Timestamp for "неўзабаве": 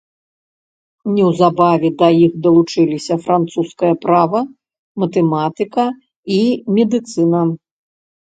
1.15-1.89